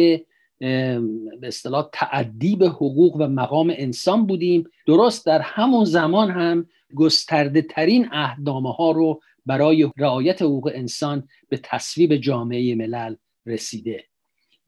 به 0.61 1.43
اصطلاح 1.43 1.89
تعدی 1.93 2.57
به 2.57 2.69
حقوق 2.69 3.17
و 3.17 3.29
مقام 3.29 3.73
انسان 3.77 4.27
بودیم. 4.27 4.65
درست 4.87 5.27
در 5.27 5.41
همون 5.41 5.85
زمان 5.85 6.31
هم 6.31 6.67
گسترده 6.95 7.63
ترین 7.63 8.09
اهدامه 8.13 8.73
ها 8.73 8.91
رو 8.91 9.21
برای 9.47 9.91
رعایت 9.97 10.43
حقوق 10.43 10.73
انسان 10.75 11.29
به 11.49 11.61
تصویب 11.63 12.17
جامعه 12.17 12.75
ملل 12.75 13.15
رسیده. 13.47 14.05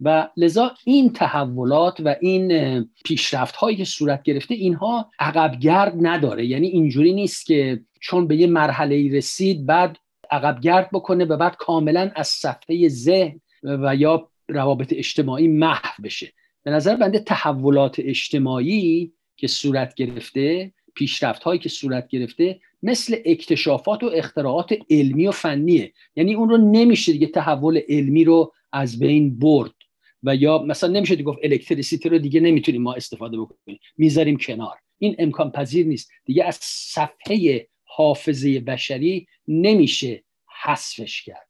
و 0.01 0.29
لذا 0.37 0.75
این 0.85 1.13
تحولات 1.13 2.01
و 2.05 2.17
این 2.21 2.89
پیشرفت 3.05 3.57
هایی 3.57 3.77
که 3.77 3.85
صورت 3.85 4.23
گرفته 4.23 4.55
اینها 4.55 5.11
عقبگرد 5.19 5.95
نداره. 6.01 6.47
یعنی 6.47 6.67
اینجوری 6.67 7.13
نیست 7.13 7.47
که 7.47 7.81
چون 8.01 8.27
به 8.27 8.37
یه 8.37 8.47
مرحله 8.47 9.17
رسید 9.17 9.67
بعد 9.67 9.99
عقبگرد 10.31 10.91
بکنه 10.93 11.25
و 11.25 11.37
بعد 11.37 11.57
کاملا 11.57 12.11
از 12.17 12.29
صفحه 12.29 12.89
ذهن 12.89 13.41
و 13.65 13.97
یا 13.97 14.31
روابط 14.49 14.93
اجتماعی 14.93 15.49
محو 15.49 16.03
بشه. 16.03 16.33
به 16.63 16.71
نظر 16.71 16.97
بنده 16.97 17.19
تحولات 17.19 17.97
اجتماعی 17.99 19.13
که 19.37 19.47
صورت 19.47 19.95
گرفته 19.95 20.73
پیشرفت 20.95 21.43
هایی 21.43 21.61
که 21.61 21.69
صورت 21.69 22.09
گرفته 22.09 22.61
مثل 22.83 23.17
اکتشافات 23.25 24.03
و 24.03 24.07
اختراعات 24.07 24.75
علمی 24.91 25.27
و 25.27 25.31
فنیه. 25.31 25.93
یعنی 26.17 26.35
اون 26.35 26.49
رو 26.49 26.57
نمیشه 26.57 27.13
دیگه 27.13 27.27
تحول 27.27 27.81
علمی 27.89 28.25
رو 28.25 28.53
از 28.73 28.99
بین 28.99 29.39
برد. 29.39 29.75
و 30.23 30.35
یا 30.35 30.59
مثلا 30.59 30.91
نمیشه 30.91 31.15
دیگه 31.15 31.27
گفت 31.27 31.39
الکتریسیتی 31.43 32.09
رو 32.09 32.19
دیگه 32.19 32.41
نمی‌تونیم 32.41 32.83
ما 32.83 32.95
استفاده 32.95 33.37
بکنیم. 33.37 33.79
می‌ذاریم 33.97 34.37
کنار. 34.37 34.77
این 34.99 35.17
امکان 35.19 35.51
پذیر 35.51 35.87
نیست. 35.87 36.11
دیگه 36.25 36.45
از 36.45 36.59
صفحه 36.63 37.67
حافظه 37.91 38.61
بشری 38.61 39.27
نمیشه 39.49 40.25
حذفش 40.63 41.23
کرد. 41.23 41.49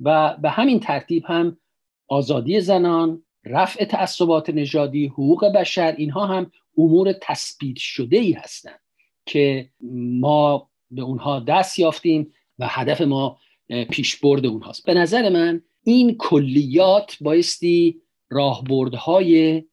و 0.00 0.36
به 0.42 0.50
همین 0.50 0.80
ترتیب 0.80 1.24
هم 1.26 1.56
آزادی 2.08 2.60
زنان 2.60 3.22
رفع 3.44 3.84
تعصبات 3.84 4.50
نژادی 4.50 5.06
حقوق 5.06 5.44
بشر 5.44 5.94
اینها 5.98 6.26
هم 6.26 6.52
امور 6.78 7.12
تثبیت 7.22 7.76
شده 7.76 8.16
ای 8.16 8.32
هستند 8.32 8.80
که 9.26 9.70
ما 10.20 10.70
به 10.90 11.02
اونها 11.02 11.40
دست 11.40 11.78
یافتیم 11.78 12.32
و 12.58 12.66
هدف 12.68 13.00
ما 13.00 13.38
پیشبرد 13.90 14.46
اونهاست. 14.46 14.86
به 14.86 14.94
نظر 14.94 15.28
من 15.28 15.62
این 15.84 16.16
کلیات 16.16 17.16
بایستی 17.20 18.02
راهبردهای 18.30 19.64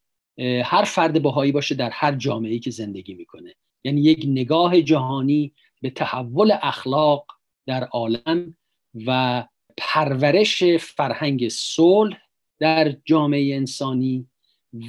هر 0.64 0.84
فرد 0.84 1.22
بهایی 1.22 1.52
باشه 1.52 1.76
در 1.76 1.90
هر 1.90 2.16
جامعه 2.16 2.60
که 2.60 2.72
زندگی 2.72 3.14
می‌کنه. 3.14 3.56
یعنی 3.84 4.02
یک 4.02 4.26
نگاه 4.28 4.82
جهانی 4.82 5.54
به 5.84 5.90
تحول 5.90 6.52
اخلاق 6.62 7.26
در 7.68 7.84
عالم 7.84 8.58
و 9.06 9.44
پرورش 9.78 10.64
فرهنگ 10.64 11.48
صلح 11.50 12.18
در 12.60 12.96
جامعه 13.06 13.56
انسانی 13.56 14.28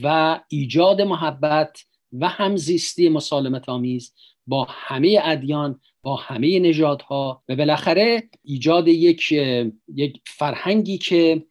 و 0.03 0.41
ایجاد 0.49 1.01
محبت 1.01 1.85
و 2.13 2.29
همزیستی 2.29 3.09
مسالمت 3.09 3.69
آمیز 3.69 4.15
با 4.47 4.67
همه 4.71 5.21
ادیان 5.23 5.81
با 6.03 6.17
همه 6.17 6.59
نژادها 6.59 7.43
و 7.49 7.57
بالاخره 7.57 8.29
ایجاد 8.43 8.89
یک 8.89 9.33
یک 9.95 10.21
فرهنگی 10.27 10.99
که 10.99 11.45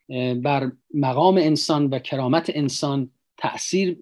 بر 0.43 0.71
مقام 0.93 1.37
انسان 1.37 1.87
و 1.87 1.99
کرامت 1.99 2.51
انسان 2.53 3.11
تاثیر 3.37 3.97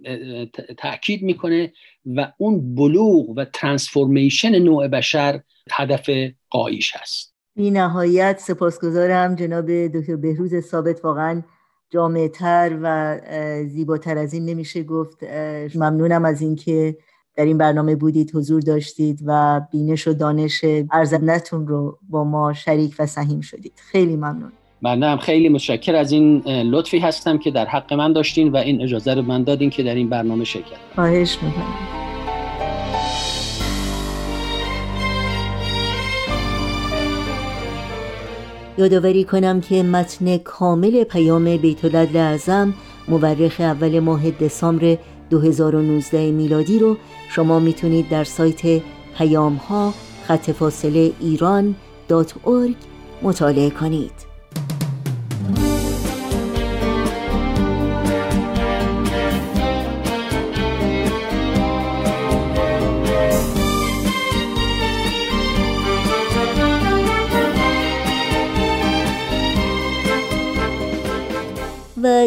تاکید 0.77 1.23
می‌کنه 1.23 1.73
و 2.05 2.31
اون 2.37 2.75
بلوغ 2.75 3.29
و 3.29 3.45
ترانسفورمیشن 3.45 4.59
نوع 4.59 4.87
بشر 4.87 5.41
هدف 5.71 6.09
قایش 6.49 6.95
هست. 6.95 7.33
بی 7.55 7.71
نهایت 7.71 8.39
سپاسگزارم 8.39 9.35
جناب 9.35 9.87
دکتر 9.87 10.15
بهروز 10.15 10.59
ثابت. 10.59 11.05
واقعا 11.05 11.41
جامعتر 11.89 12.77
و 12.81 13.19
زیباتر 13.67 14.17
از 14.17 14.33
این 14.33 14.45
نمیشه 14.45 14.83
گفت. 14.83 15.23
ممنونم 15.75 16.25
از 16.25 16.41
اینکه 16.41 16.97
در 17.35 17.45
این 17.45 17.57
برنامه 17.57 17.95
بودید 17.95 18.35
حضور 18.35 18.61
داشتید 18.61 19.19
و 19.25 19.61
بینش 19.71 20.07
و 20.07 20.13
دانش 20.13 20.65
ارزندتون 20.91 21.67
رو 21.67 21.99
با 22.09 22.23
ما 22.23 22.53
شریک 22.53 22.95
و 22.99 23.05
سهیم 23.05 23.41
شدید. 23.41 23.73
خیلی 23.75 24.15
ممنون. 24.15 24.51
من 24.83 25.03
هم 25.03 25.17
خیلی 25.17 25.49
متشکر 25.49 25.95
از 25.95 26.11
این 26.11 26.41
لطفی 26.47 26.99
هستم 26.99 27.37
که 27.37 27.51
در 27.51 27.65
حق 27.65 27.93
من 27.93 28.13
داشتین 28.13 28.51
و 28.51 28.57
این 28.57 28.81
اجازه 28.81 29.13
رو 29.13 29.21
من 29.21 29.43
دادین 29.43 29.69
که 29.69 29.83
در 29.83 29.95
این 29.95 30.09
برنامه 30.09 30.43
شرکت 30.43 30.77
خواهش 30.95 31.37
می‌کنم. 31.41 31.73
یادآوری 38.77 39.23
کنم 39.23 39.61
که 39.61 39.83
متن 39.83 40.37
کامل 40.37 41.03
پیام 41.03 41.57
بیت 41.57 41.95
اعظم 42.15 42.73
مورخ 43.07 43.55
اول 43.59 43.99
ماه 43.99 44.31
دسامبر 44.31 44.97
2019 45.29 46.31
میلادی 46.31 46.79
رو 46.79 46.97
شما 47.29 47.59
می‌تونید 47.59 48.09
در 48.09 48.23
سایت 48.23 48.81
پیام 49.17 49.55
ها 49.55 49.93
خط 50.27 50.51
فاصله 50.51 51.11
ایران 51.19 51.75
مطالعه 53.23 53.69
کنید. 53.69 54.30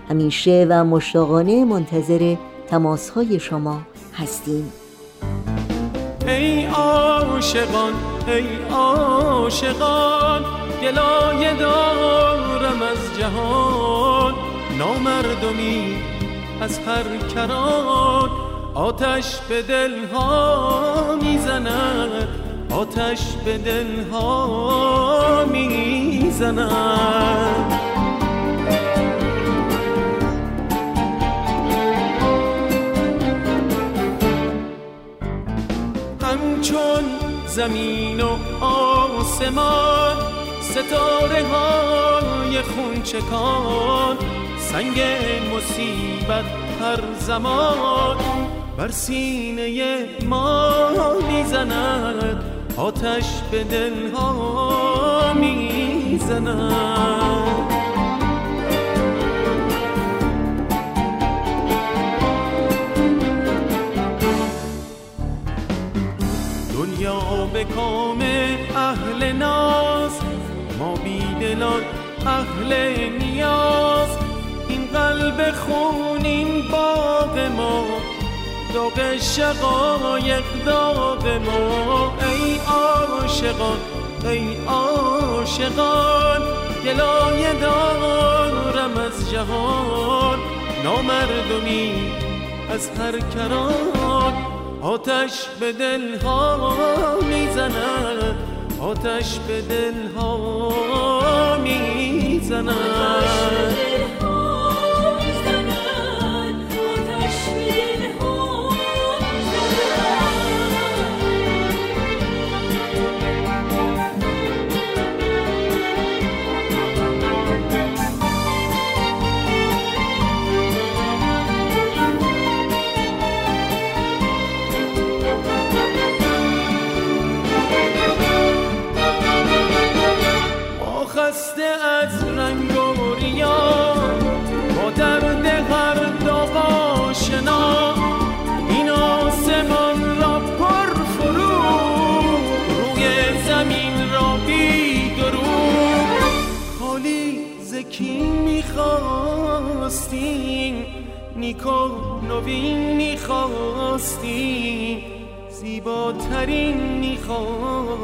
همیشه 0.09 0.65
و 0.69 0.83
مشتاقانه 0.83 1.65
منتظر 1.65 2.35
تماس 2.71 3.09
های 3.09 3.39
شما 3.39 3.81
هستیم. 4.17 4.73
ای 6.27 6.65
عاشقان 6.65 7.93
ای 8.27 8.45
عاشقان 8.71 10.45
گلایه 10.81 11.53
دارم 11.53 12.81
از 12.81 13.19
جهان. 13.19 14.33
نامردمی 14.77 15.95
از 16.61 16.79
هر 16.79 17.17
کران 17.35 18.29
آتش 18.73 19.37
به 19.49 19.61
دلها 19.61 21.15
می‌زند. 21.21 22.27
آتش 22.71 23.19
به 23.45 23.57
دلها 23.57 25.45
می‌زند. 25.51 27.30
زمین 37.55 38.21
و 38.21 38.37
آسمان 38.65 40.17
ستاره 40.61 41.43
های 41.47 42.61
خونچکان 42.61 44.17
سنگ 44.59 45.01
مصیبت 45.55 46.45
هر 46.81 47.01
زمان. 47.19 48.17
بر 48.77 48.91
سینه 48.91 50.05
ما 50.25 50.79
می‌زند 51.27 52.43
آتش 52.77 53.25
به 53.51 53.63
دلها 53.63 55.33
می‌زند. 55.33 56.71
به 67.71 67.77
کام 67.77 68.21
اهل 68.75 69.31
ناز 69.31 70.11
ما 70.79 70.95
بیدلان 70.95 71.81
اهل 72.25 72.73
نیاز. 73.19 74.09
این 74.67 74.85
قلب 74.85 75.51
خونین 75.51 76.67
باغ 76.71 77.39
ما 77.57 77.83
داغ 78.73 79.17
شقایق 79.17 80.43
داغ 80.65 81.27
ما. 81.27 82.13
ای 82.29 82.59
عاشقان 82.67 83.77
ای 84.23 84.65
عاشقان 84.67 86.41
گلایه 86.85 87.53
دارم 87.61 88.97
از 88.97 89.31
جهان. 89.31 90.39
نامردمی 90.83 92.11
از 92.73 92.89
هر 92.99 93.19
کران. 93.19 94.20
آتش 94.81 95.45
به 95.59 95.73
دل 95.73 96.19
ها 96.19 97.17
می‌زند. 97.29 98.35
آتش 98.81 99.39
به 99.47 99.61
دل 99.61 100.15
ها 100.17 101.57
می‌زند. 101.57 102.75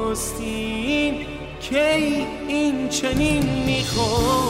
می‌خواستیم. 0.07 1.25
کی 1.61 2.25
این 2.47 2.89
چنین 2.89 3.43
می‌خواستیم؟ 3.65 4.47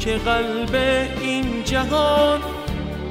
که 0.00 0.16
قلب 0.16 0.74
این 1.20 1.64
جهان 1.64 2.40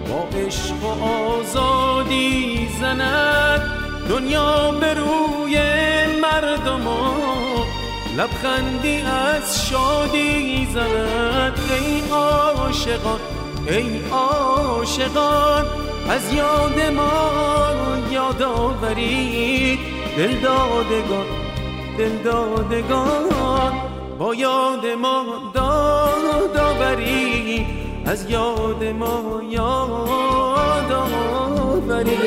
با 0.09 0.27
عشق 0.37 0.83
و 0.83 1.03
آزادی 1.03 2.69
زند 2.81 3.61
دنیا 4.09 4.71
به 4.71 4.93
روی 4.93 5.57
مردم 6.21 6.87
لبخندی 8.17 9.01
از 9.01 9.67
شادی 9.69 10.67
زند 10.73 11.59
ای 11.69 12.09
عاشقان 12.11 13.19
ای 13.67 13.99
عاشقان. 14.11 15.65
از 16.09 16.33
یاد 16.33 16.81
ما 16.95 17.31
یاد 18.11 18.41
آورید 18.41 19.79
دل 20.17 20.39
دادگان 20.39 21.25
دل 21.97 22.17
دادگان. 22.17 23.73
با 24.19 24.35
یاد 24.35 24.85
ما 25.01 25.23
داد 25.53 26.57
آوری 26.57 27.65
از 28.05 28.29
یاد 28.29 28.83
ما 28.83 29.41
یاد 29.49 30.91
آوری 30.91 32.17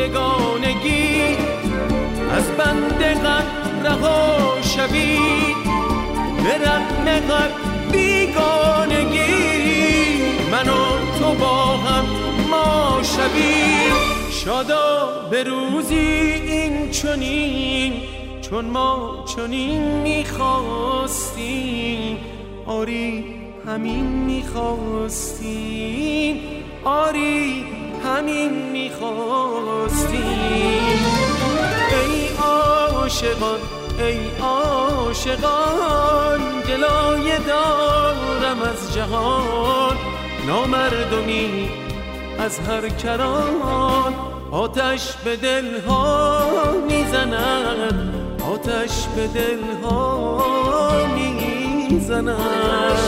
یگانگی 0.00 1.36
از 2.32 2.50
بند 2.58 3.02
غم 3.02 3.46
رها 3.84 4.56
شوید. 4.62 5.60
به 6.44 6.54
رغم 6.58 7.06
غم 7.28 7.50
بیگانگی 7.92 9.34
من 10.52 10.68
و 10.68 10.98
تو 11.18 11.34
با 11.34 11.76
هم 11.76 12.04
ما 12.50 13.02
شوید 13.02 13.92
شادا 14.30 15.28
به 15.30 15.42
روزی 15.42 15.96
این 15.96 16.90
چنین 16.90 17.92
چون 18.40 18.64
ما 18.64 19.24
چنین 19.36 19.82
می‌خواستیم. 19.82 21.38
آری 22.66 23.24
همین 23.66 24.04
می‌خواستیم. 24.06 25.60
آری 26.84 27.64
همین 28.10 28.52
می‌خواستیم. 28.72 30.20
ای 31.92 32.28
عاشقان 32.42 33.60
ای 33.98 34.20
عاشقان 34.42 36.40
گلایه 36.68 37.38
دارم 37.38 38.62
از 38.62 38.94
جهان. 38.94 39.96
نامردمی 40.46 41.70
از 42.38 42.58
هر 42.58 42.88
کران 42.88 44.14
آتش 44.50 45.12
به 45.24 45.36
دلها 45.36 46.42
می‌زند 46.88 48.14
آتش 48.52 49.06
به 49.16 49.26
دلها 49.26 51.06
می‌زند 51.14 52.99